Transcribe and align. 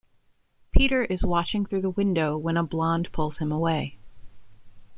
Peter 0.71 1.03
is 1.05 1.23
watching 1.23 1.63
through 1.63 1.81
the 1.83 1.91
window 1.91 2.35
when 2.35 2.57
a 2.57 2.63
blonde 2.63 3.11
pulls 3.11 3.37
him 3.37 3.51
away. 3.51 3.99